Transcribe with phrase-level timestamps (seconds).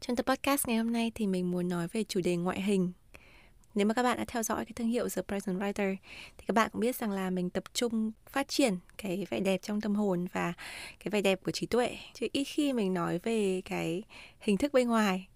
[0.00, 2.92] Trong tập podcast ngày hôm nay thì mình muốn nói về chủ đề ngoại hình.
[3.74, 5.96] Nếu mà các bạn đã theo dõi cái thương hiệu The Present Writer
[6.38, 9.60] thì các bạn cũng biết rằng là mình tập trung phát triển cái vẻ đẹp
[9.62, 10.52] trong tâm hồn và
[11.04, 11.96] cái vẻ đẹp của trí tuệ.
[12.14, 14.02] Chứ ít khi mình nói về cái
[14.40, 15.28] hình thức bên ngoài.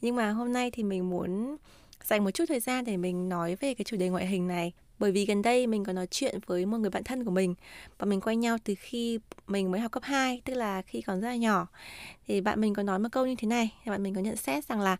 [0.00, 1.56] Nhưng mà hôm nay thì mình muốn
[2.04, 4.72] dành một chút thời gian để mình nói về cái chủ đề ngoại hình này
[5.00, 7.54] bởi vì gần đây mình có nói chuyện với một người bạn thân của mình.
[7.98, 11.20] Và mình quen nhau từ khi mình mới học cấp 2 tức là khi còn
[11.20, 11.66] rất là nhỏ.
[12.26, 14.64] Thì bạn mình có nói một câu như thế này, bạn mình có nhận xét
[14.64, 14.96] rằng là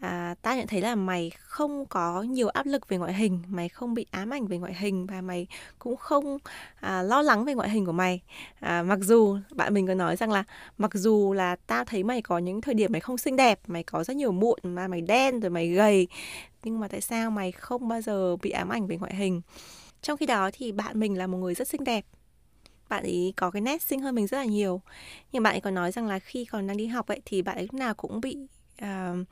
[0.00, 3.68] à, ta nhận thấy là mày không có nhiều áp lực về ngoại hình mày
[3.68, 5.46] không bị ám ảnh về ngoại hình và mày
[5.78, 6.38] cũng không
[6.80, 8.20] à, lo lắng về ngoại hình của mày.
[8.60, 10.44] À, mặc dù bạn mình có nói rằng là
[10.78, 13.82] mặc dù là tao thấy mày có những thời điểm mày không xinh đẹp mày
[13.82, 16.08] có rất nhiều mụn mà mày đen rồi mày gầy
[16.64, 19.40] nhưng mà tại sao mày không bao giờ bị ám ảnh về ngoại hình?
[20.02, 22.04] Trong khi đó thì bạn mình là một người rất xinh đẹp.
[22.88, 24.80] Bạn ấy có cái nét xinh hơn mình rất là nhiều.
[25.32, 27.56] Nhưng bạn ấy còn nói rằng là khi còn đang đi học ấy thì bạn
[27.56, 28.36] ấy lúc nào cũng bị
[28.82, 29.26] uh,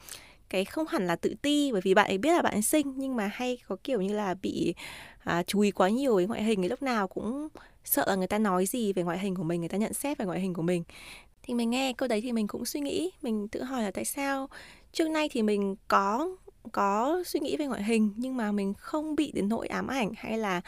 [0.50, 2.92] cái không hẳn là tự ti bởi vì bạn ấy biết là bạn ấy xinh
[2.96, 4.74] nhưng mà hay có kiểu như là bị
[5.18, 7.48] à, chú ý quá nhiều với ngoại hình ấy lúc nào cũng
[7.84, 10.18] sợ là người ta nói gì về ngoại hình của mình người ta nhận xét
[10.18, 10.84] về ngoại hình của mình
[11.42, 14.04] thì mình nghe câu đấy thì mình cũng suy nghĩ mình tự hỏi là tại
[14.04, 14.48] sao
[14.92, 16.36] trước nay thì mình có
[16.72, 20.12] có suy nghĩ về ngoại hình nhưng mà mình không bị đến nỗi ám ảnh
[20.16, 20.60] hay là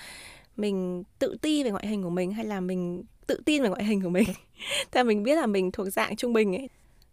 [0.56, 3.84] mình tự ti về ngoại hình của mình hay là mình tự tin về ngoại
[3.84, 4.28] hình của mình.
[4.90, 6.68] Tại mình biết là mình thuộc dạng trung bình ấy.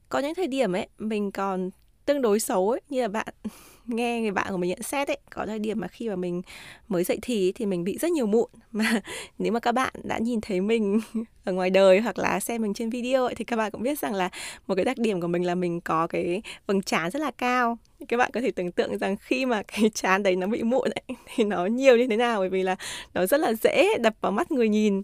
[0.09, 1.69] Có những thời điểm ấy mình còn
[2.07, 3.27] tương đối xấu ấy như là bạn
[3.85, 6.41] nghe người bạn của mình nhận xét ấy có thời điểm mà khi mà mình
[6.87, 9.01] mới dậy thì thì mình bị rất nhiều mụn mà
[9.37, 10.99] nếu mà các bạn đã nhìn thấy mình
[11.43, 13.99] ở ngoài đời hoặc là xem mình trên video ấy, thì các bạn cũng biết
[13.99, 14.29] rằng là
[14.67, 17.77] một cái đặc điểm của mình là mình có cái vầng trán rất là cao.
[18.07, 20.89] Các bạn có thể tưởng tượng rằng khi mà cái trán đấy nó bị mụn
[20.89, 22.75] ấy, thì nó nhiều như thế nào bởi vì là
[23.13, 25.01] nó rất là dễ đập vào mắt người nhìn.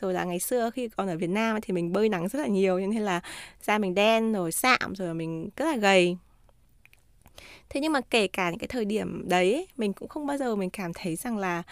[0.00, 2.46] Rồi là ngày xưa khi còn ở Việt Nam thì mình bơi nắng rất là
[2.46, 3.20] nhiều nên là
[3.62, 6.16] da mình đen rồi sạm rồi mình rất là gầy
[7.68, 10.56] thế nhưng mà kể cả những cái thời điểm đấy mình cũng không bao giờ
[10.56, 11.62] mình cảm thấy rằng là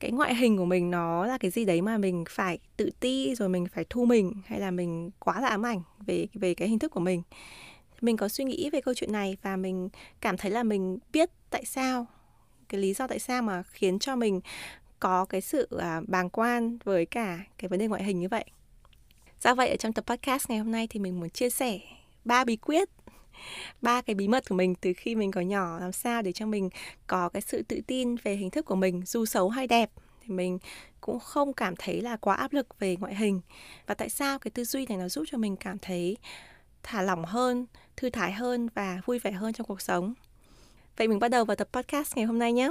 [0.00, 3.34] cái ngoại hình của mình nó là cái gì đấy mà mình phải tự ti
[3.34, 6.68] rồi mình phải thu mình hay là mình quá là ám ảnh về về cái
[6.68, 7.22] hình thức của mình.
[8.00, 9.88] Mình có suy nghĩ về câu chuyện này và mình
[10.20, 12.06] cảm thấy là mình biết tại sao
[12.68, 14.40] cái lý do tại sao mà khiến cho mình
[15.00, 18.44] có cái sự à, bàng quan với cả cái vấn đề ngoại hình như vậy.
[19.40, 21.80] Do vậy ở trong tập podcast ngày hôm nay thì mình muốn chia sẻ
[22.24, 22.88] ba bí quyết
[23.82, 26.46] ba cái bí mật của mình từ khi mình còn nhỏ làm sao để cho
[26.46, 26.70] mình
[27.06, 29.90] có cái sự tự tin về hình thức của mình, dù xấu hay đẹp,
[30.20, 30.58] thì mình
[31.00, 33.40] cũng không cảm thấy là quá áp lực về ngoại hình.
[33.86, 36.16] Và tại sao cái tư duy này nó giúp cho mình cảm thấy
[36.82, 40.14] thả lỏng hơn, thư thái hơn và vui vẻ hơn trong cuộc sống?
[40.96, 42.70] Vậy mình bắt đầu vào tập podcast ngày hôm nay nhé.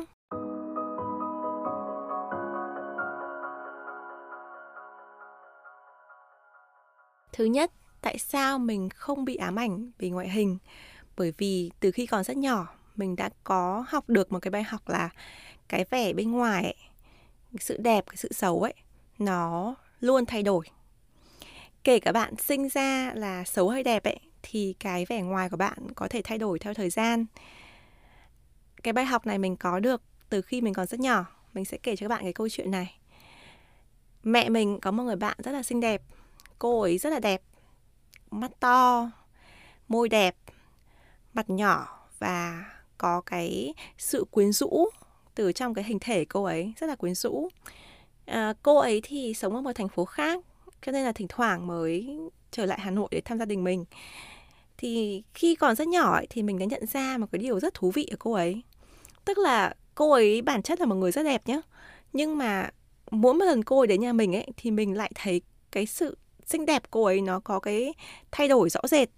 [7.34, 10.58] Thứ nhất tại sao mình không bị ám ảnh về ngoại hình?
[11.18, 14.64] Bởi vì từ khi còn rất nhỏ mình đã có học được một cái bài
[14.64, 15.10] học là
[15.70, 16.76] cái vẻ bên ngoài ấy,
[17.52, 18.74] cái sự đẹp cái sự xấu ấy
[19.20, 20.66] nó luôn thay đổi.
[21.84, 25.58] Kể cả bạn sinh ra là xấu hay đẹp ấy thì cái vẻ ngoài của
[25.58, 27.26] bạn có thể thay đổi theo thời gian.
[28.84, 31.26] Cái bài học này mình có được từ khi mình còn rất nhỏ.
[31.54, 32.96] Mình sẽ kể cho các bạn cái câu chuyện này.
[34.24, 36.02] Mẹ mình có một người bạn rất là xinh đẹp
[36.60, 37.42] cô ấy rất là đẹp
[38.32, 39.12] mắt to,
[39.88, 40.36] môi đẹp,
[41.34, 42.66] mặt nhỏ và
[42.98, 44.86] có cái sự quyến rũ
[45.36, 47.50] từ trong cái hình thể cô ấy rất là quyến rũ.
[48.26, 50.44] À, cô ấy thì sống ở một thành phố khác
[50.82, 52.20] cho nên là thỉnh thoảng mới
[52.52, 53.86] trở lại Hà Nội để thăm gia đình mình.
[54.78, 57.74] Thì khi còn rất nhỏ ấy, thì mình đã nhận ra một cái điều rất
[57.74, 58.62] thú vị ở cô ấy.
[59.26, 61.62] Tức là cô ấy bản chất là một người rất đẹp nhá.
[62.14, 62.70] Nhưng mà
[63.12, 66.18] mỗi một lần cô ấy đến nhà mình ấy thì mình lại thấy cái sự
[66.50, 67.94] xinh đẹp cô ấy nó có cái
[68.32, 69.10] thay đổi rõ rệt.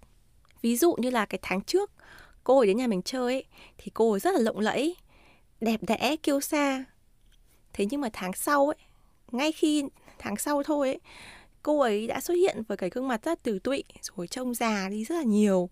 [0.62, 1.90] Ví dụ như là cái tháng trước
[2.44, 3.44] cô ấy đến nhà mình chơi ấy,
[3.78, 4.96] thì cô ấy rất là lộng lẫy
[5.60, 6.84] đẹp đẽ kiêu sa.
[7.72, 8.76] Thế nhưng mà tháng sau ấy
[9.32, 9.84] ngay khi
[10.18, 11.00] tháng sau thôi ấy
[11.62, 14.88] cô ấy đã xuất hiện với cái gương mặt rất từ tụy rồi trông già
[14.88, 15.68] đi rất là nhiều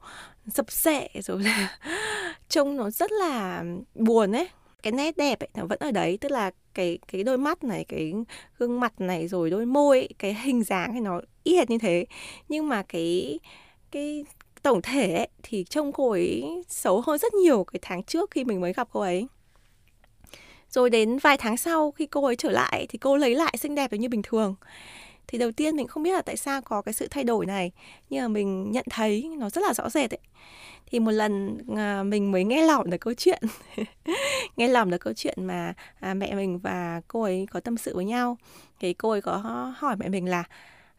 [0.54, 1.78] sập sệ rồi là
[2.48, 3.64] trông nó rất là
[3.94, 4.48] buồn ấy.
[4.82, 7.84] Cái nét đẹp ấy nó vẫn ở đấy tức là cái cái đôi mắt này
[7.84, 8.14] cái
[8.58, 11.78] gương mặt này rồi đôi môi ấy, cái hình dáng ấy nó y hệt như
[11.78, 12.06] thế.
[12.48, 13.38] Nhưng mà cái
[13.90, 14.24] cái
[14.62, 18.44] tổng thể ấy, thì trông cô ấy xấu hơn rất nhiều cái tháng trước khi
[18.44, 19.26] mình mới gặp cô ấy.
[20.70, 23.74] Rồi đến vài tháng sau khi cô ấy trở lại thì cô lấy lại xinh
[23.74, 24.54] đẹp như bình thường
[25.30, 27.72] thì đầu tiên mình không biết là tại sao có cái sự thay đổi này
[28.10, 30.20] nhưng mà mình nhận thấy nó rất là rõ rệt ấy.
[30.86, 33.42] Thì một lần à, mình mới nghe lỏm được câu chuyện
[34.56, 37.96] nghe lỏm được câu chuyện mà à, mẹ mình và cô ấy có tâm sự
[37.96, 38.38] với nhau.
[38.80, 39.36] Thì cô ấy có
[39.76, 40.44] hỏi mẹ mình là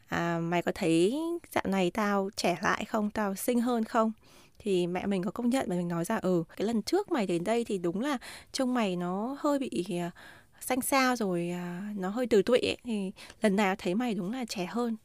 [0.08, 1.20] à, mày có thấy
[1.52, 3.10] dạo này tao trẻ lại không?
[3.10, 4.12] Tao xinh hơn không?
[4.60, 7.28] Thì mẹ mình có công nhận và mình nói ra ừ cái lần trước mày
[7.28, 8.18] đến đây thì đúng là
[8.52, 10.14] trông mày nó hơi bị uh,
[10.62, 12.78] xanh xao rồi uh, nó hơi từ tụy ấy.
[12.84, 13.12] thì
[13.42, 14.98] lần này thấy mày đúng là trẻ hơn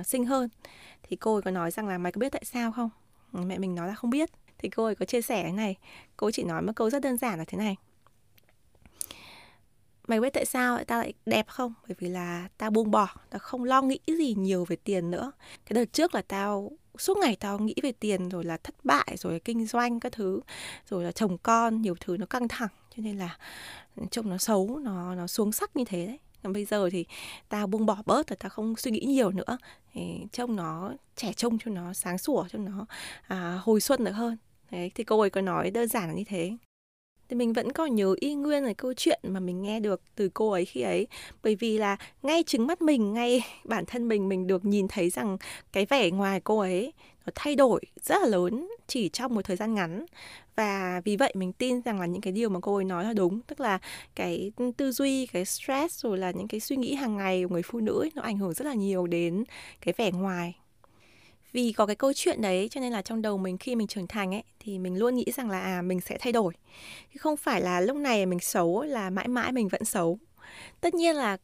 [0.00, 0.48] uh, xinh hơn.
[1.02, 2.90] Thì cô ấy có nói rằng là mày có biết tại sao không?
[3.32, 4.30] Ừ, mẹ mình nói là không biết.
[4.58, 5.76] Thì cô ấy có chia sẻ cái này
[6.16, 7.76] cô chỉ nói một câu rất đơn giản là thế này.
[10.08, 11.74] Mày biết tại sao tao lại đẹp không?
[11.88, 15.32] Bởi vì là tao buông bỏ tao không lo nghĩ gì nhiều về tiền nữa.
[15.66, 19.14] Cái đợt trước là tao suốt ngày tao nghĩ về tiền rồi là thất bại
[19.16, 20.40] rồi kinh doanh các thứ
[20.88, 22.68] rồi là chồng con nhiều thứ nó căng thẳng
[23.00, 23.36] nên là
[23.96, 26.18] ừ, trông nó xấu nó nó xuống sắc như thế đấy.
[26.42, 27.04] Còn bây giờ thì
[27.48, 29.58] ta buông bỏ bớt rồi ta không suy nghĩ nhiều nữa.
[29.92, 30.02] Thì
[30.32, 32.86] trông nó trẻ trông cho nó sáng sủa cho nó
[33.28, 34.36] à, hồi xuân được hơn.
[34.70, 36.56] Đấy thì cô ấy có nói đơn giản là như thế.
[37.28, 40.28] Thì mình vẫn còn nhớ y nguyên là câu chuyện mà mình nghe được từ
[40.28, 41.06] cô ấy khi ấy.
[41.42, 45.10] Bởi vì là ngay chứng mắt mình ngay bản thân mình mình được nhìn thấy
[45.10, 45.36] rằng
[45.72, 46.92] cái vẻ ngoài cô ấy
[47.26, 50.06] nó thay đổi rất là lớn chỉ trong một thời gian ngắn.
[50.56, 53.12] Và vì vậy mình tin rằng là những cái điều mà cô ấy nói là
[53.12, 53.78] đúng tức là
[54.14, 57.62] cái tư duy cái stress rồi là những cái suy nghĩ hàng ngày của người
[57.62, 59.44] phụ nữ ấy, nó ảnh hưởng rất là nhiều đến
[59.80, 60.56] cái vẻ ngoài.
[61.52, 64.06] Vì có cái câu chuyện đấy cho nên là trong đầu mình khi mình trưởng
[64.06, 66.54] thành ấy thì mình luôn nghĩ rằng là à mình sẽ thay đổi.
[67.12, 70.18] Chứ không phải là lúc này mình xấu là mãi mãi mình vẫn xấu.
[70.80, 71.36] Tất nhiên là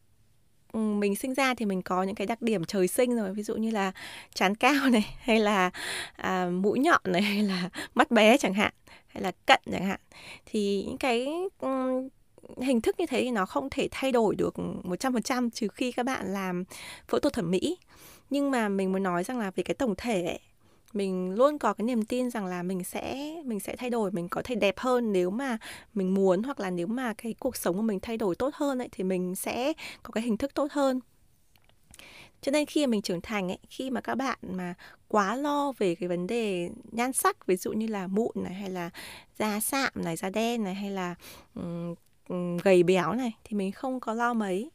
[0.76, 3.32] Ừ, mình sinh ra thì mình có những cái đặc điểm trời sinh rồi.
[3.32, 3.92] Ví dụ như là
[4.34, 5.70] chán cao này hay là
[6.16, 8.72] à, mũi nhọn này hay là mắt bé chẳng hạn
[9.06, 10.00] hay là cận chẳng hạn.
[10.46, 11.28] Thì những cái
[11.60, 12.08] um,
[12.62, 16.06] hình thức như thế thì nó không thể thay đổi được 100% trừ khi các
[16.06, 16.64] bạn làm
[17.08, 17.78] phẫu thuật thẩm mỹ.
[18.30, 20.40] Nhưng mà mình muốn nói rằng là về cái tổng thể ấy,
[20.96, 24.28] mình luôn có cái niềm tin rằng là mình sẽ mình sẽ thay đổi mình
[24.28, 25.58] có thể đẹp hơn nếu mà
[25.94, 28.78] mình muốn hoặc là nếu mà cái cuộc sống của mình thay đổi tốt hơn
[28.78, 29.72] ấy thì mình sẽ
[30.02, 31.00] có cái hình thức tốt hơn.
[32.42, 34.74] Cho nên khi mà mình trưởng thành ấy khi mà các bạn mà
[35.08, 38.70] quá lo về cái vấn đề nhan sắc ví dụ như là mụn này hay
[38.70, 38.90] là
[39.38, 41.14] da sạm này da đen này hay là
[42.28, 44.70] um, gầy béo này thì mình không có lo mấy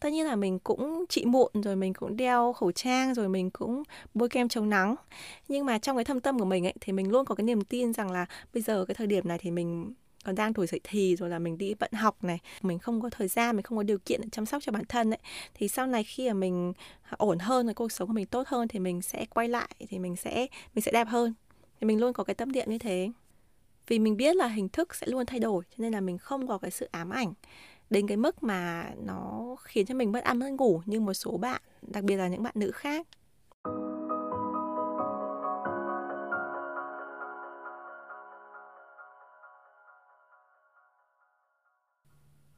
[0.00, 3.50] tất nhiên là mình cũng trị mụn, rồi mình cũng đeo khẩu trang, rồi mình
[3.50, 3.82] cũng
[4.14, 4.94] bôi kem chống nắng.
[5.48, 7.60] Nhưng mà trong cái thâm tâm của mình ấy, thì mình luôn có cái niềm
[7.60, 9.94] tin rằng là bây giờ cái thời điểm này thì mình
[10.24, 13.10] còn đang tuổi dậy thì, rồi là mình đi bận học này, mình không có
[13.10, 15.18] thời gian, mình không có điều kiện để chăm sóc cho bản thân ấy.
[15.54, 16.72] Thì sau này khi mà mình
[17.10, 19.98] ổn hơn, rồi cuộc sống của mình tốt hơn thì mình sẽ quay lại, thì
[19.98, 21.34] mình sẽ mình sẽ đẹp hơn.
[21.80, 23.10] Thì mình luôn có cái tâm niệm như thế.
[23.86, 26.48] Vì mình biết là hình thức sẽ luôn thay đổi, cho nên là mình không
[26.48, 27.32] có cái sự ám ảnh
[27.90, 31.36] đến cái mức mà nó khiến cho mình mất ăn mất ngủ như một số
[31.36, 33.06] bạn đặc biệt là những bạn nữ khác.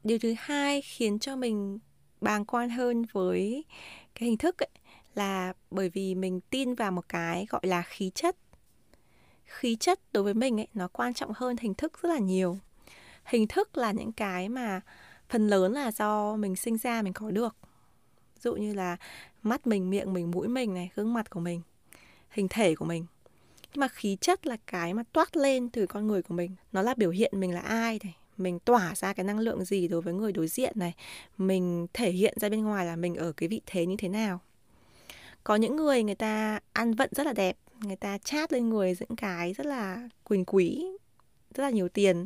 [0.03, 1.79] Điều thứ hai khiến cho mình
[2.21, 3.65] bàng quan hơn với
[4.15, 4.69] cái hình thức ấy,
[5.15, 8.35] là bởi vì mình tin vào một cái gọi là khí chất.
[9.45, 12.57] Khí chất đối với mình ấy nó quan trọng hơn hình thức rất là nhiều.
[13.25, 14.81] Hình thức là những cái mà
[15.33, 17.55] phần lớn là do mình sinh ra mình có được.
[18.35, 18.97] Ví dụ như là
[19.43, 21.61] mắt mình, miệng mình, mũi mình này, gương mặt của mình,
[22.29, 23.05] hình thể của mình.
[23.73, 26.55] Nhưng mà khí chất là cái mà toát lên từ con người của mình.
[26.71, 29.87] Nó là biểu hiện mình là ai này, mình tỏa ra cái năng lượng gì
[29.87, 30.93] đối với người đối diện này,
[31.37, 34.39] mình thể hiện ra bên ngoài là mình ở cái vị thế như thế nào.
[35.43, 38.97] Có những người người ta ăn vận rất là đẹp, người ta chát lên người
[38.99, 40.87] những cái rất là quỳnh quý
[41.53, 42.25] rất là nhiều tiền.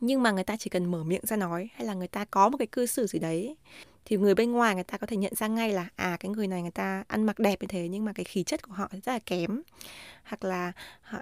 [0.00, 2.48] Nhưng mà người ta chỉ cần mở miệng ra nói hay là người ta có
[2.48, 3.56] một cái cư xử gì đấy
[4.08, 6.46] thì người bên ngoài người ta có thể nhận ra ngay là à cái người
[6.46, 8.88] này người ta ăn mặc đẹp như thế nhưng mà cái khí chất của họ
[8.92, 9.62] rất là kém.
[10.24, 10.72] Hoặc là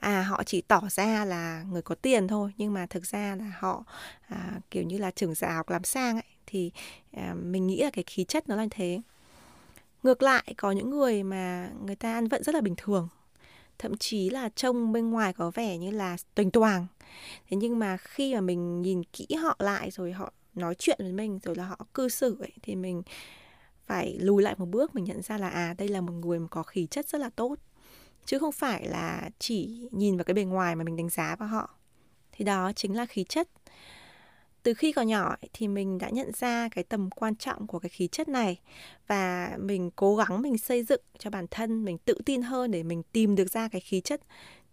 [0.01, 3.53] à họ chỉ tỏ ra là người có tiền thôi nhưng mà thực ra là
[3.59, 3.85] họ
[4.29, 6.71] à, kiểu như là trưởng giả học làm sang ấy thì
[7.13, 9.01] à, mình nghĩ là cái khí chất nó là như thế.
[10.03, 13.09] Ngược lại có những người mà người ta ăn vận rất là bình thường
[13.79, 16.87] thậm chí là trông bên ngoài có vẻ như là tuềnh toàng.
[17.49, 21.13] Thế nhưng mà khi mà mình nhìn kỹ họ lại rồi họ nói chuyện với
[21.13, 23.03] mình, rồi là họ cư xử ấy, thì mình
[23.87, 26.47] phải lùi lại một bước, mình nhận ra là à đây là một người mà
[26.51, 27.55] có khí chất rất là tốt.
[28.25, 31.49] Chứ không phải là chỉ nhìn vào cái bề ngoài mà mình đánh giá vào
[31.49, 31.75] họ.
[32.33, 33.49] Thì đó chính là khí chất
[34.67, 37.89] từ khi còn nhỏ thì mình đã nhận ra cái tầm quan trọng của cái
[37.89, 38.61] khí chất này
[39.07, 42.83] và mình cố gắng mình xây dựng cho bản thân mình tự tin hơn để
[42.83, 44.21] mình tìm được ra cái khí chất.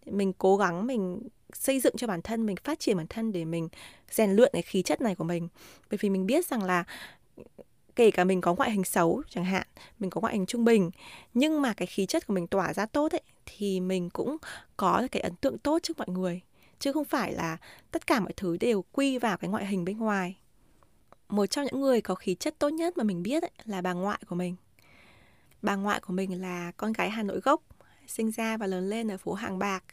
[0.05, 1.21] Mình cố gắng mình
[1.53, 3.69] xây dựng cho bản thân, mình phát triển bản thân để mình
[4.11, 5.47] rèn luyện cái khí chất này của mình.
[5.89, 6.83] Bởi vì mình biết rằng là
[7.95, 9.67] kể cả mình có ngoại hình xấu chẳng hạn,
[9.99, 10.91] mình có ngoại hình trung bình,
[11.33, 14.37] nhưng mà cái khí chất của mình tỏa ra tốt ấy, thì mình cũng
[14.77, 16.41] có cái ấn tượng tốt trước mọi người
[16.79, 17.57] chứ không phải là
[17.91, 20.37] tất cả mọi thứ đều quy vào cái ngoại hình bên ngoài.
[21.29, 23.93] Một trong những người có khí chất tốt nhất mà mình biết ấy, là bà
[23.93, 24.55] ngoại của mình.
[25.61, 27.61] Bà ngoại của mình là con gái hà nội gốc
[28.07, 29.83] sinh ra và lớn lên ở phố hàng bạc.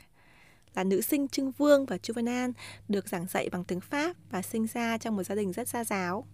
[0.75, 2.53] Là nữ sinh trưng vương và chu văn an
[2.89, 5.85] được giảng dạy bằng tiếng pháp và sinh ra trong một gia đình rất gia
[5.85, 6.27] giáo.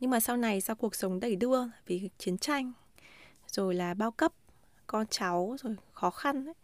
[0.00, 2.72] Nhưng mà sau này sau cuộc sống đầy đưa vì chiến tranh
[3.46, 4.32] rồi là bao cấp
[4.86, 6.54] con cháu rồi khó khăn ấy.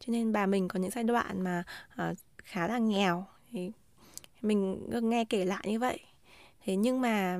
[0.00, 1.64] cho nên bà mình có những giai đoạn mà
[2.10, 3.26] uh, khá là nghèo.
[3.52, 3.70] Thì
[4.42, 6.00] mình nghe kể lại như vậy.
[6.64, 7.38] Thế nhưng mà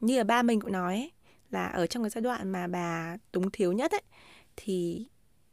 [0.00, 1.10] như là ba mình cũng nói ấy,
[1.50, 4.02] là ở trong cái giai đoạn mà bà túng thiếu nhất ấy
[4.56, 5.06] thì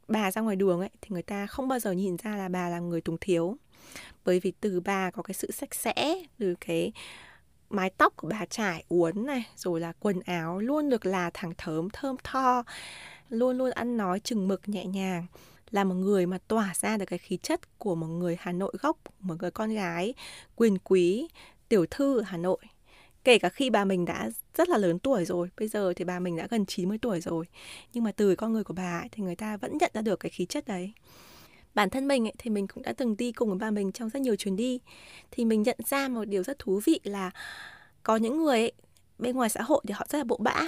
[0.07, 2.69] bà ra ngoài đường ấy thì người ta không bao giờ nhìn ra là bà
[2.69, 3.57] là người túng thiếu.
[4.25, 6.91] Bởi vì từ bà có cái sự sạch sẽ từ cái
[7.69, 11.53] mái tóc của bà trải uốn này rồi là quần áo luôn được là thẳng
[11.57, 12.63] thớm thơm tho
[13.29, 15.25] luôn luôn ăn nói chừng mực nhẹ nhàng
[15.71, 18.73] là một người mà tỏa ra được cái khí chất của một người Hà Nội
[18.79, 20.13] gốc, một người con gái
[20.55, 21.27] quyền quý,
[21.69, 22.57] tiểu thư ở Hà Nội.
[23.23, 26.19] Kể cả khi bà mình đã rất là lớn tuổi rồi, bây giờ thì bà
[26.19, 27.45] mình đã gần 90 tuổi rồi.
[27.93, 30.19] Nhưng mà từ con người của bà ấy, thì người ta vẫn nhận ra được
[30.19, 30.93] cái khí chất đấy.
[31.73, 34.09] Bản thân mình ấy, thì mình cũng đã từng đi cùng với bà mình trong
[34.09, 34.79] rất nhiều chuyến đi.
[35.31, 37.31] Thì mình nhận ra một điều rất thú vị là
[38.03, 38.71] có những người ấy,
[39.19, 40.61] bên ngoài xã hội thì họ rất là bộ bã,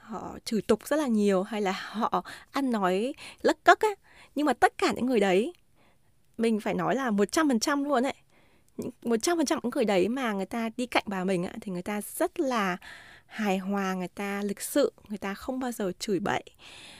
[0.00, 3.88] họ chửi tục rất là nhiều hay là họ ăn nói lất cất á
[4.38, 5.52] nhưng mà tất cả những người đấy
[6.38, 8.14] mình phải nói là một trăm phần trăm luôn ấy.
[9.02, 11.72] Một trăm phần trăm những người đấy mà người ta đi cạnh bà mình thì
[11.72, 12.76] người ta rất là
[13.26, 16.42] hài hòa người ta lịch sự người ta không bao giờ chửi bậy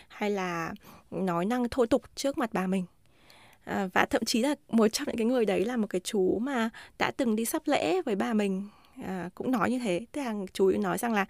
[0.09, 0.73] hay là
[1.11, 2.85] nói năng thô tục trước mặt bà mình.
[3.65, 6.39] À, và thậm chí là một trong những cái người đấy là một cái chú
[6.39, 8.69] mà đã từng đi sắp lễ với bà mình
[9.05, 10.07] à, cũng nói như thế.
[10.13, 11.27] Tức là chú nói rằng là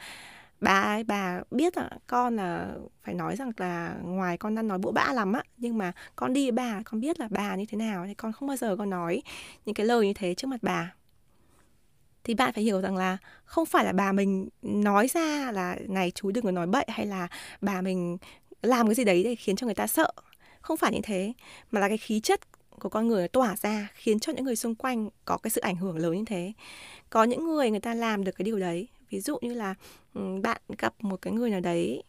[0.60, 4.78] bà ấy, bà biết là con là phải nói rằng là ngoài con đang nói
[4.78, 7.64] bỗ bã lắm á, nhưng mà con đi với bà, con biết là bà như
[7.68, 9.22] thế nào thì con không bao giờ con nói
[9.64, 10.94] những cái lời như thế trước mặt bà.
[12.24, 16.10] Thì bạn phải hiểu rằng là không phải là bà mình nói ra là này,
[16.10, 17.28] chú đừng có nói bậy hay là
[17.60, 18.18] bà mình
[18.62, 20.12] làm cái gì đấy để khiến cho người ta sợ.
[20.60, 21.32] Không phải như thế,
[21.70, 22.40] mà là cái khí chất
[22.80, 25.76] của con người tỏa ra khiến cho những người xung quanh có cái sự ảnh
[25.76, 26.52] hưởng lớn như thế.
[27.10, 29.74] Có những người người ta làm được cái điều đấy ví dụ như là
[30.14, 32.02] ừ, bạn gặp một cái người nào đấy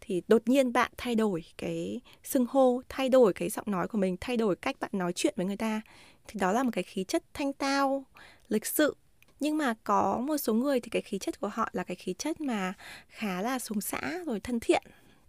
[0.00, 3.98] thì đột nhiên bạn thay đổi cái xưng hô, thay đổi cái giọng nói của
[3.98, 5.80] mình, thay đổi cách bạn nói chuyện với người ta
[6.28, 8.04] thì đó là một cái khí chất thanh tao,
[8.48, 8.96] lịch sự.
[9.40, 12.14] Nhưng mà có một số người thì cái khí chất của họ là cái khí
[12.18, 12.74] chất mà
[13.08, 14.82] khá là xuống xã rồi thân thiện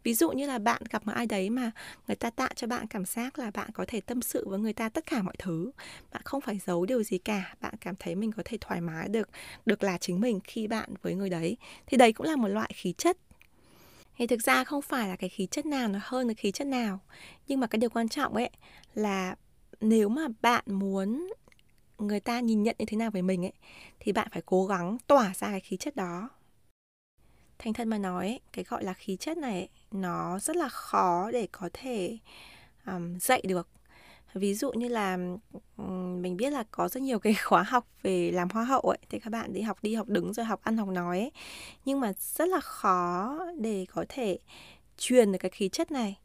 [0.03, 1.71] ví dụ như là bạn gặp một ai đấy mà
[2.07, 4.73] người ta tạo cho bạn cảm giác là bạn có thể tâm sự với người
[4.73, 5.71] ta tất cả mọi thứ,
[6.11, 9.09] bạn không phải giấu điều gì cả, bạn cảm thấy mình có thể thoải mái
[9.09, 9.29] được
[9.65, 12.71] được là chính mình khi bạn với người đấy, thì đấy cũng là một loại
[12.75, 13.17] khí chất.
[14.17, 16.67] Thì thực ra không phải là cái khí chất nào nó hơn cái khí chất
[16.67, 16.99] nào,
[17.47, 18.49] nhưng mà cái điều quan trọng ấy
[18.95, 19.35] là
[19.81, 21.29] nếu mà bạn muốn
[21.97, 23.53] người ta nhìn nhận như thế nào về mình ấy,
[23.99, 26.29] thì bạn phải cố gắng tỏa ra cái khí chất đó
[27.59, 31.47] thành thân mà nói cái gọi là khí chất này nó rất là khó để
[31.51, 32.17] có thể
[32.85, 33.67] um, dạy được.
[34.33, 35.17] Ví dụ như là
[35.77, 38.97] um, mình biết là có rất nhiều cái khóa học về làm hoa hậu ấy
[39.09, 41.31] thì các bạn đi học đi học đứng rồi học ăn học nói ấy.
[41.85, 44.37] Nhưng mà rất là khó để có thể
[44.97, 46.17] truyền được cái khí chất này.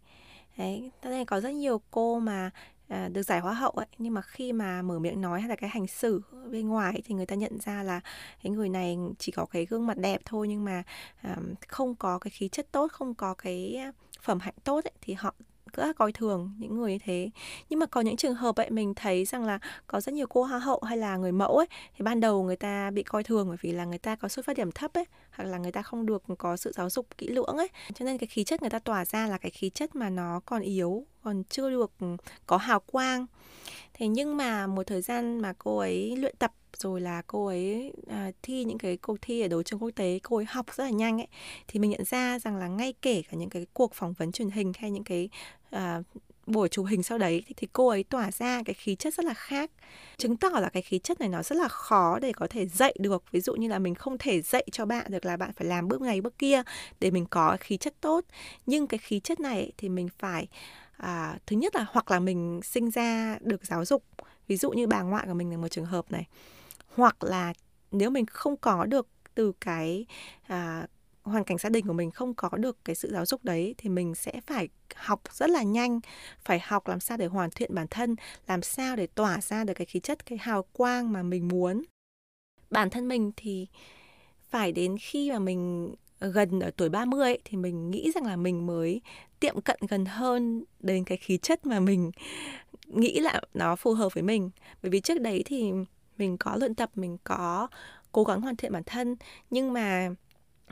[0.56, 2.50] Đấy nên có rất nhiều cô mà
[2.92, 3.86] à, được giải hoa hậu ấy.
[3.98, 7.02] Nhưng mà khi mà mở miệng nói hay là cái hành xử bên ngoài ấy,
[7.04, 8.00] thì người ta nhận ra là
[8.42, 10.82] cái người này chỉ có cái gương mặt đẹp thôi nhưng mà
[11.22, 11.36] à,
[11.68, 13.78] không có cái khí chất tốt không có cái
[14.22, 15.34] phẩm hạnh tốt ấy, thì họ
[15.72, 17.30] cứ coi thường những người như thế.
[17.68, 20.42] Nhưng mà có những trường hợp ấy mình thấy rằng là có rất nhiều cô
[20.42, 23.48] hoa hậu hay là người mẫu ấy thì ban đầu người ta bị coi thường
[23.48, 25.82] bởi vì là người ta có xuất phát điểm thấp ấy hoặc là người ta
[25.82, 27.68] không được có sự giáo dục kỹ lưỡng ấy.
[27.94, 30.40] Cho nên cái khí chất người ta tỏa ra là cái khí chất mà nó
[30.46, 31.92] còn yếu còn chưa được
[32.46, 33.26] có hào quang.
[33.94, 37.92] Thế nhưng mà một thời gian mà cô ấy luyện tập rồi là cô ấy
[38.08, 40.84] à, thi những cái cuộc thi ở đấu trường quốc tế cô ấy học rất
[40.84, 41.28] là nhanh ấy
[41.68, 44.50] thì mình nhận ra rằng là ngay kể cả những cái cuộc phỏng vấn truyền
[44.50, 45.28] hình hay những cái
[45.70, 46.02] à,
[46.52, 49.26] buổi chụp hình sau đấy thì, thì cô ấy tỏa ra cái khí chất rất
[49.26, 49.70] là khác.
[50.16, 52.94] Chứng tỏ là cái khí chất này nó rất là khó để có thể dạy
[52.98, 53.24] được.
[53.32, 55.88] Ví dụ như là mình không thể dạy cho bạn được là bạn phải làm
[55.88, 56.62] bước này bước kia
[57.00, 58.24] để mình có khí chất tốt.
[58.66, 60.48] Nhưng cái khí chất này thì mình phải
[60.96, 64.04] à, thứ nhất là hoặc là mình sinh ra được giáo dục.
[64.48, 66.26] Ví dụ như bà ngoại của mình là một trường hợp này.
[66.94, 67.52] Hoặc là
[67.90, 70.06] nếu mình không có được từ cái
[70.46, 70.86] à,
[71.22, 73.88] hoàn cảnh gia đình của mình không có được cái sự giáo dục đấy thì
[73.88, 76.00] mình sẽ phải học rất là nhanh
[76.44, 79.74] phải học làm sao để hoàn thiện bản thân làm sao để tỏa ra được
[79.74, 81.82] cái khí chất cái hào quang mà mình muốn.
[82.70, 83.66] Bản thân mình thì
[84.50, 88.36] phải đến khi mà mình gần ở tuổi 30 ấy, thì mình nghĩ rằng là
[88.36, 89.00] mình mới
[89.40, 92.10] tiệm cận gần hơn đến cái khí chất mà mình
[92.86, 94.50] nghĩ là nó phù hợp với mình.
[94.82, 95.72] Bởi vì trước đấy thì
[96.18, 97.68] mình có luyện tập mình có
[98.12, 99.16] cố gắng hoàn thiện bản thân
[99.50, 100.10] nhưng mà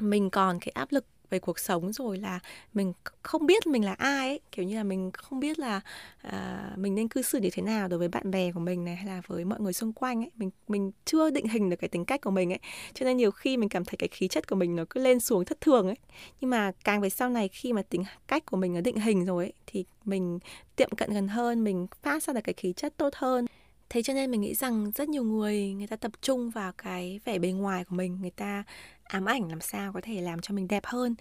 [0.01, 2.41] mình còn cái áp lực về cuộc sống rồi là
[2.75, 2.93] mình
[3.23, 4.41] không biết mình là ai ấy.
[4.53, 5.81] Kiểu như là mình không biết là
[6.23, 8.97] à, mình nên cư xử như thế nào đối với bạn bè của mình này
[8.97, 10.31] hay là với mọi người xung quanh ấy.
[10.37, 12.59] Mình mình chưa định hình được cái tính cách của mình ấy.
[12.95, 15.21] Cho nên nhiều khi mình cảm thấy cái khí chất của mình nó cứ lên
[15.21, 15.97] xuống thất thường ấy.
[16.41, 19.25] Nhưng mà càng về sau này khi mà tính cách của mình nó định hình
[19.25, 20.39] rồi ấy thì mình
[20.77, 23.47] tiệm cận gần hơn mình phát ra được cái khí chất tốt hơn.
[23.89, 27.21] Thế cho nên mình nghĩ rằng rất nhiều người người ta tập trung vào cái
[27.25, 28.65] vẻ bề ngoài của mình người ta
[29.11, 31.15] ám ảnh làm sao có thể làm cho mình đẹp hơn.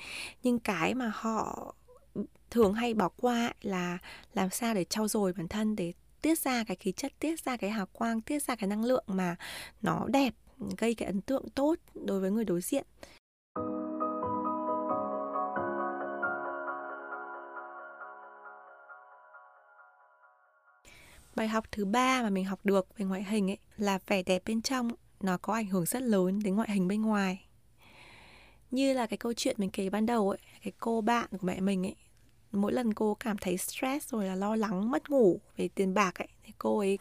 [0.44, 1.74] Nhưng cái mà họ
[2.14, 3.98] ừ, thường hay bỏ qua là
[4.34, 7.58] làm sao để trau dồi bản thân, để tiết ra cái khí chất, tiết ra
[7.58, 9.36] cái hào quang, tiết ra cái năng lượng mà
[9.82, 10.34] nó đẹp,
[10.78, 12.86] gây cái ấn tượng tốt đối với người đối diện.
[21.36, 24.44] Bài học thứ ba mà mình học được về ngoại hình ấy là vẻ đẹp
[24.46, 27.46] bên trong, nó có ảnh hưởng rất lớn đến ngoại hình bên ngoài
[28.72, 31.60] như là cái câu chuyện mình kể ban đầu ấy cái cô bạn của mẹ
[31.60, 31.96] mình ấy
[32.52, 36.16] mỗi lần cô cảm thấy stress rồi là lo lắng mất ngủ về tiền bạc
[36.16, 37.00] ấy thì cô ấy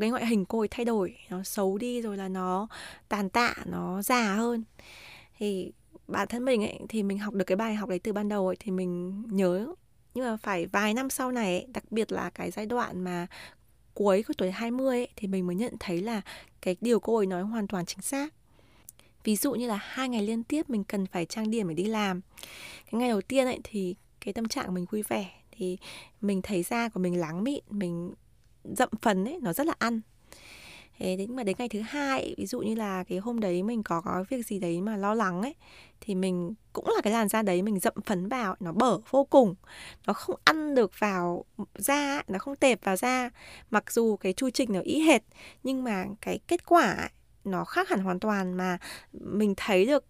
[0.00, 2.68] cái ngoại hình cô ấy thay đổi nó xấu đi rồi là nó
[3.08, 4.64] tàn tạ nó già hơn.
[5.38, 5.72] Thì
[6.08, 8.46] bản thân mình ấy thì mình học được cái bài học đấy từ ban đầu
[8.46, 9.66] ấy thì mình nhớ
[10.14, 13.26] nhưng mà phải vài năm sau này ấy, đặc biệt là cái giai đoạn mà
[13.94, 16.20] cuối của tuổi 20 ấy, thì mình mới nhận thấy là
[16.62, 18.34] cái điều cô ấy nói hoàn toàn chính xác
[19.26, 21.84] ví dụ như là hai ngày liên tiếp mình cần phải trang điểm để đi
[21.84, 22.20] làm.
[22.90, 25.78] Cái ngày đầu tiên ấy thì cái tâm trạng mình vui vẻ thì
[26.20, 28.14] mình thấy da của mình láng mịn, mình
[28.64, 30.00] dậm phấn ấy, nó rất là ăn.
[30.98, 33.82] Thế đến mà đến ngày thứ hai, ví dụ như là cái hôm đấy mình
[33.82, 35.54] có có việc gì đấy mà lo lắng ấy,
[36.00, 39.24] thì mình cũng là cái làn da đấy mình dậm phấn vào, nó bở vô
[39.24, 39.54] cùng.
[40.06, 43.30] Nó không ăn được vào da nó không tệp vào da.
[43.70, 45.22] Mặc dù cái chu trình nó y hệt,
[45.62, 47.08] nhưng mà cái kết quả
[47.46, 48.78] nó khác hẳn hoàn toàn mà
[49.12, 50.04] mình thấy được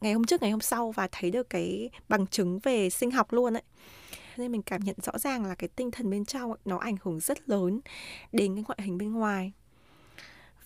[0.00, 3.32] ngày hôm trước ngày hôm sau và thấy được cái bằng chứng về sinh học
[3.32, 3.62] luôn ấy.
[4.36, 6.96] Nên mình cảm nhận rõ ràng là cái tinh thần bên trong ấy, nó ảnh
[7.02, 7.80] hưởng rất lớn
[8.32, 9.52] đến cái ngoại hình bên ngoài.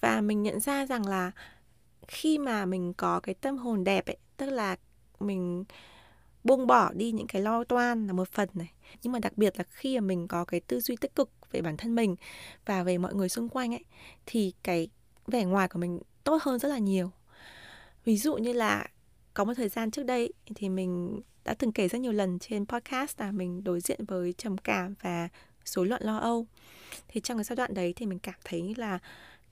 [0.01, 1.31] Và mình nhận ra rằng là
[2.09, 4.77] khi mà mình có cái tâm hồn đẹp ấy tức là
[5.21, 5.65] mình
[6.45, 8.73] buông bỏ đi những cái lo toan là một phần này.
[9.03, 11.61] Nhưng mà đặc biệt là khi mà mình có cái tư duy tích cực về
[11.61, 12.17] bản thân mình
[12.67, 13.85] và về mọi người xung quanh ấy
[14.27, 14.89] thì cái
[15.31, 17.11] vẻ ngoài của mình tốt hơn rất là nhiều.
[18.05, 18.87] Ví dụ như là
[19.35, 22.67] có một thời gian trước đây thì mình đã từng kể rất nhiều lần trên
[22.67, 25.29] podcast là mình đối diện với trầm cảm và
[25.64, 26.47] rối loạn lo âu.
[27.09, 28.99] Thì trong cái giai đoạn đấy thì mình cảm thấy là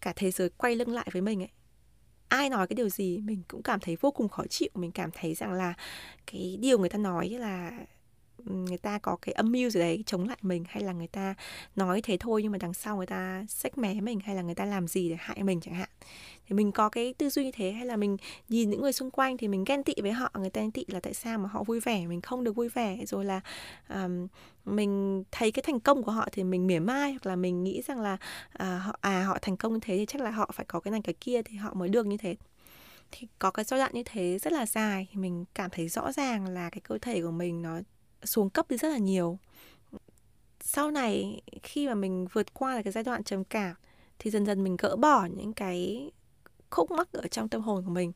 [0.01, 1.51] cả thế giới quay lưng lại với mình ấy.
[2.29, 4.69] Ai nói cái điều gì mình cũng cảm thấy vô cùng khó chịu.
[4.75, 5.75] Mình cảm thấy rằng là
[6.27, 7.71] cái điều người ta nói là
[8.47, 11.35] người ta có cái âm mưu gì đấy chống lại mình hay là người ta
[11.77, 14.55] nói thế thôi nhưng mà đằng sau người ta xách mé mình hay là người
[14.55, 15.89] ta làm gì để hại mình chẳng hạn.
[16.47, 18.17] Thì mình có cái tư duy như thế hay là mình
[18.49, 20.85] nhìn những người xung quanh thì mình ghen tị với họ người ta ghen tị
[20.89, 23.41] là tại sao mà họ vui vẻ mình không được vui vẻ rồi là
[23.89, 24.27] um,
[24.65, 27.83] mình thấy cái thành công của họ thì mình mỉa mai hoặc là mình nghĩ
[27.83, 28.17] rằng là
[28.53, 30.93] à, họ à họ thành công như thế thì chắc là họ phải có cái
[30.93, 32.37] này cái kia thì họ mới được như thế.
[33.13, 36.13] Thì có cái giai đoạn như thế rất là dài thì mình cảm thấy rõ
[36.13, 37.81] ràng là cái cơ thể của mình nó
[38.27, 39.39] xuống cấp đi rất là nhiều.
[40.61, 43.77] Sau này khi mà mình vượt qua cái giai đoạn trầm cảm
[44.19, 46.11] thì dần dần mình gỡ bỏ những cái
[46.71, 48.13] khúc mắc ở trong tâm hồn của mình.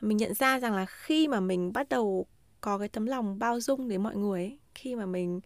[0.00, 2.26] Mình nhận ra rằng là khi mà mình bắt đầu
[2.60, 5.40] có cái tấm lòng bao dung đến mọi người ấy, khi mà mình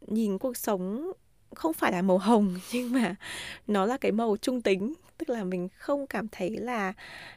[0.00, 1.12] nhìn cuộc sống
[1.54, 3.14] không phải là màu hồng nhưng mà
[3.66, 6.92] nó là cái màu trung tính tức là mình không cảm thấy là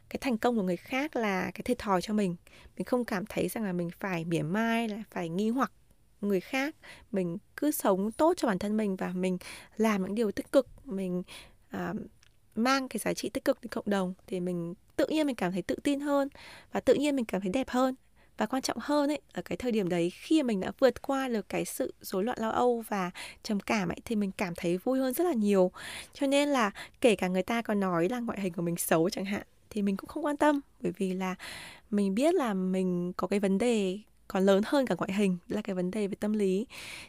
[0.09, 2.35] cái thành công của người khác là cái thiệt thòi cho mình.
[2.77, 5.71] Mình không cảm thấy rằng là mình phải mỉa mai là phải nghi hoặc
[6.21, 6.75] người khác.
[7.11, 9.37] Mình cứ sống tốt cho bản thân mình và mình
[9.77, 10.67] làm những điều tích cực.
[10.85, 11.23] Mình
[11.69, 11.93] à,
[12.55, 15.51] mang cái giá trị tích cực đến cộng đồng thì mình tự nhiên mình cảm
[15.51, 16.29] thấy tự tin hơn
[16.71, 17.95] và tự nhiên mình cảm thấy đẹp hơn
[18.37, 21.27] và quan trọng hơn ấy, ở cái thời điểm đấy khi mình đã vượt qua
[21.27, 23.11] được cái sự rối loạn lo âu và
[23.43, 25.71] trầm cảm ấy, thì mình cảm thấy vui hơn rất là nhiều.
[26.13, 26.71] Cho nên là
[27.01, 29.81] kể cả người ta có nói là ngoại hình của mình xấu chẳng hạn, thì
[29.81, 30.59] mình cũng không quan tâm.
[30.81, 31.35] Bởi vì là
[31.89, 35.61] mình biết là mình có cái vấn đề còn lớn hơn cả ngoại hình, là
[35.61, 36.67] cái vấn đề về tâm lý.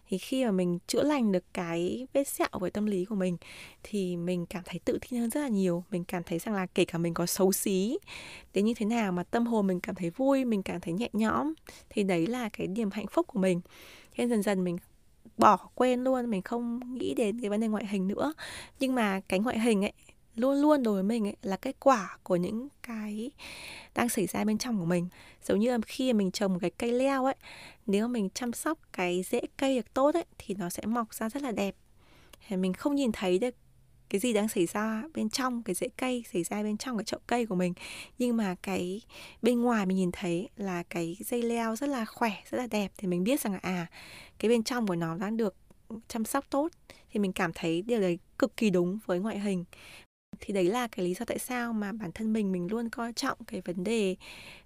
[0.08, 3.36] Thì khi mà mình chữa lành được cái vết sẹo về tâm lý của mình,
[3.82, 5.84] thì mình cảm thấy tự tin hơn rất là nhiều.
[5.90, 7.98] Mình cảm thấy rằng là kể cả mình có xấu xí,
[8.54, 11.08] đến như thế nào mà tâm hồn mình cảm thấy vui, mình cảm thấy nhẹ
[11.12, 11.54] nhõm,
[11.90, 13.60] thì đấy là cái niềm hạnh phúc của mình.
[14.16, 14.76] Nên dần dần mình
[15.36, 18.32] bỏ quên luôn, mình không nghĩ đến cái vấn đề ngoại hình nữa.
[18.80, 19.92] Nhưng mà cái ngoại hình ấy
[20.38, 23.30] luôn luôn đối với mình ấy, là kết quả của những cái
[23.94, 25.08] đang xảy ra bên trong của mình.
[25.42, 27.34] Giống như là khi mình trồng một cái cây leo ấy,
[27.86, 31.28] nếu mình chăm sóc cái rễ cây được tốt ấy, thì nó sẽ mọc ra
[31.28, 31.74] rất là đẹp.
[32.48, 33.54] Thì mình không nhìn thấy được
[34.10, 37.04] cái gì đang xảy ra bên trong, cái rễ cây xảy ra bên trong cái
[37.04, 37.74] chậu cây của mình.
[38.18, 39.00] Nhưng mà cái
[39.42, 42.92] bên ngoài mình nhìn thấy là cái dây leo rất là khỏe, rất là đẹp.
[42.98, 43.86] Thì mình biết rằng là à
[44.38, 45.54] cái bên trong của nó đang được
[46.08, 46.68] chăm sóc tốt.
[47.12, 49.64] Thì mình cảm thấy điều đấy cực kỳ đúng với ngoại hình
[50.40, 53.12] thì đấy là cái lý do tại sao mà bản thân mình mình luôn coi
[53.12, 54.16] trọng cái vấn đề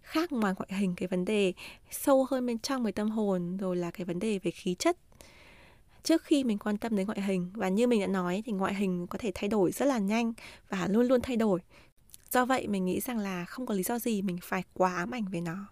[0.03, 1.53] khác ngoài ngoại hình, cái vấn đề
[1.91, 4.97] sâu hơn bên trong về tâm hồn, rồi là cái vấn đề về khí chất.
[6.03, 8.75] Trước khi mình quan tâm đến ngoại hình, và như mình đã nói thì ngoại
[8.75, 10.33] hình có thể thay đổi rất là nhanh
[10.69, 11.61] và luôn luôn thay đổi.
[12.31, 15.11] Do vậy mình nghĩ rằng là không có lý do gì mình phải quá ám
[15.11, 15.69] ảnh về nó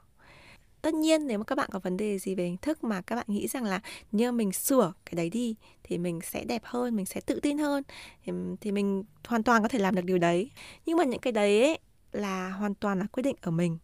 [0.83, 3.16] tất nhiên nếu mà các bạn có vấn đề gì về hình thức mà các
[3.16, 3.81] bạn nghĩ rằng là
[4.12, 7.59] như mình sửa cái đấy đi thì mình sẽ đẹp hơn mình sẽ tự tin
[7.59, 7.83] hơn
[8.25, 10.51] thì, thì mình hoàn toàn có thể làm được điều đấy.
[10.87, 11.79] Nhưng mà những cái đấy ấy,
[12.12, 13.79] là hoàn toàn là quyết định ở mình.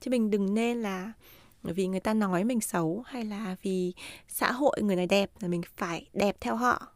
[0.00, 1.12] Chứ mình đừng nên là
[1.62, 3.92] vì người ta nói mình xấu hay là vì
[4.28, 6.88] xã hội người này đẹp là mình phải đẹp theo họ.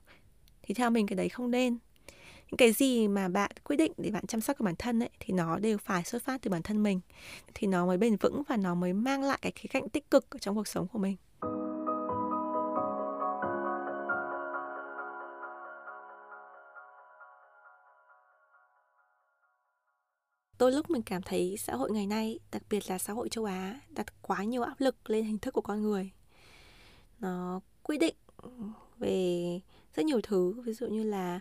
[0.62, 1.78] Thì theo mình cái đấy không nên
[2.50, 5.10] những cái gì mà bạn quyết định để bạn chăm sóc cho bản thân ấy,
[5.20, 7.00] thì nó đều phải xuất phát từ bản thân mình.
[7.54, 10.26] Thì nó mới bền vững và nó mới mang lại cái khía cạnh tích cực
[10.40, 11.16] trong cuộc sống của mình.
[20.58, 23.44] Đôi lúc mình cảm thấy xã hội ngày nay, đặc biệt là xã hội châu
[23.44, 26.10] á, đặt quá nhiều áp lực lên hình thức của con người.
[27.18, 28.14] Nó quy định
[28.98, 29.60] về
[29.94, 31.40] rất nhiều thứ, ví dụ như là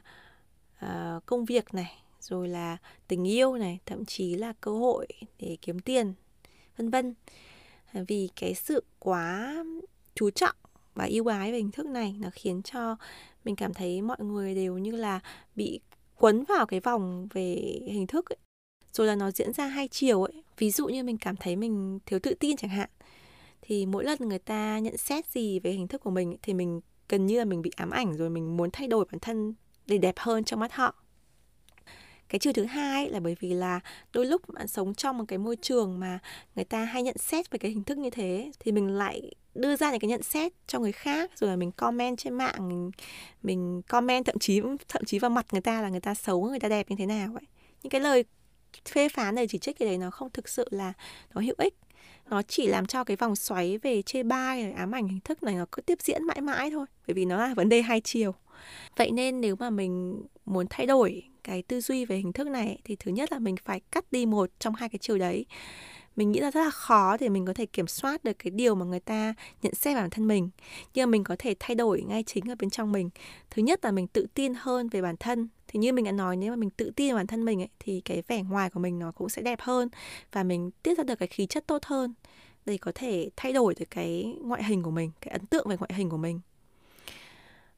[0.86, 5.08] uh, công việc này rồi là tình yêu này thậm chí là cơ hội
[5.40, 6.14] để kiếm tiền
[6.78, 7.14] vân vân
[7.94, 9.56] à, vì cái sự quá
[10.16, 10.56] chú trọng
[10.96, 12.96] và yêu ái về hình thức này nó khiến cho
[13.46, 15.20] mình cảm thấy mọi người đều như là
[15.56, 15.80] bị
[16.16, 18.38] quấn vào cái vòng về hình thức ấy.
[18.94, 22.00] rồi là nó diễn ra hai chiều ấy ví dụ như mình cảm thấy mình
[22.06, 22.90] thiếu tự tin chẳng hạn
[23.62, 26.54] thì mỗi lần người ta nhận xét gì về hình thức của mình ấy, thì
[26.54, 29.54] mình gần như là mình bị ám ảnh rồi mình muốn thay đổi bản thân
[29.88, 30.96] để đẹp hơn trong mắt họ.
[32.30, 33.80] Cái chiều thứ hai là bởi vì là
[34.14, 36.20] đôi lúc bạn sống trong một cái môi trường mà
[36.56, 39.76] người ta hay nhận xét về cái hình thức như thế thì mình lại đưa
[39.76, 42.92] ra những cái nhận xét cho người khác rồi là mình comment trên mạng mình,
[43.44, 46.60] mình comment thậm chí thậm chí vào mặt người ta là người ta xấu người
[46.60, 47.44] ta đẹp như thế nào vậy
[47.84, 48.24] những cái lời
[48.86, 50.94] phê phán lời chỉ trích cái đấy nó không thực sự là
[51.34, 51.74] nó hữu ích
[52.30, 55.56] nó chỉ làm cho cái vòng xoáy về chê bai, ám ảnh hình thức này
[55.56, 58.34] nó cứ tiếp diễn mãi mãi thôi, bởi vì nó là vấn đề hai chiều.
[58.98, 62.80] Vậy nên nếu mà mình muốn thay đổi cái tư duy về hình thức này
[62.84, 65.46] thì thứ nhất là mình phải cắt đi một trong hai cái chiều đấy
[66.16, 68.76] mình nghĩ là rất là khó để mình có thể kiểm soát được cái điều
[68.76, 70.50] mà người ta nhận xét bản thân mình.
[70.94, 73.10] Nhưng mà mình có thể thay đổi ngay chính ở bên trong mình.
[73.50, 75.48] Thứ nhất là mình tự tin hơn về bản thân.
[75.68, 77.70] Thì như mình đã nói nếu mà mình tự tin vào bản thân mình ấy,
[77.80, 79.90] thì cái vẻ ngoài của mình nó cũng sẽ đẹp hơn
[80.32, 82.14] và mình tiết ra được cái khí chất tốt hơn
[82.66, 85.78] để có thể thay đổi được cái ngoại hình của mình cái ấn tượng về
[85.78, 86.40] ngoại hình của mình.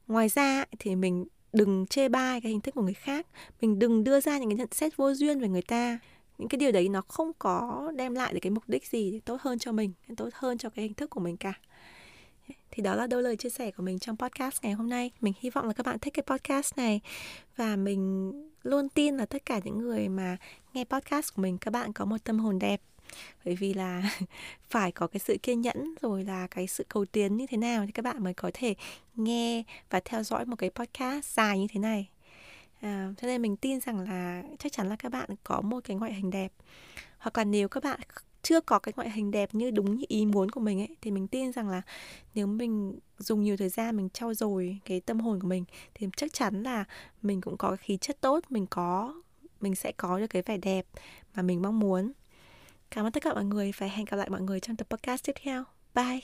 [0.08, 3.28] Ngoài ra thì mình đừng chê bai cái hình thức của người khác.
[3.62, 6.00] Mình đừng đưa ra những cái nhận xét vô duyên về người ta
[6.38, 9.42] những cái điều đấy nó không có đem lại được cái mục đích gì tốt
[9.42, 11.54] hơn cho mình, tốt hơn cho cái hình thức của mình cả.
[12.72, 15.12] Thì đó là đôi lời chia sẻ của mình trong podcast ngày hôm nay.
[15.22, 17.02] Mình hy vọng là các bạn thích cái podcast này
[17.56, 18.32] và mình
[18.64, 20.38] luôn tin là tất cả những người mà
[20.74, 22.82] nghe podcast của mình, các bạn có một tâm hồn đẹp.
[23.46, 24.18] Bởi vì là
[24.70, 27.86] phải có cái sự kiên nhẫn rồi là cái sự cầu tiến như thế nào
[27.86, 28.76] thì các bạn mới có thể
[29.16, 32.10] nghe và theo dõi một cái podcast dài như thế này
[32.82, 35.98] à, cho nên mình tin rằng là chắc chắn là các bạn có một cái
[35.98, 36.54] ngoại hình đẹp.
[37.18, 38.00] Hoặc là nếu các bạn
[38.42, 41.12] chưa có cái ngoại hình đẹp như đúng như ý muốn của mình ấy thì
[41.12, 41.82] mình tin rằng là
[42.34, 46.08] nếu mình dùng nhiều thời gian mình trau dồi cái tâm hồn của mình thì
[46.18, 46.86] chắc chắn là
[47.22, 49.22] mình cũng có cái khí chất tốt mình có
[49.62, 50.86] mình sẽ có được cái vẻ đẹp
[51.36, 52.12] mà mình mong muốn.
[52.92, 55.24] Cảm ơn tất cả mọi người và hẹn gặp lại mọi người trong tập podcast
[55.24, 55.64] tiếp theo.
[55.96, 56.22] Bye!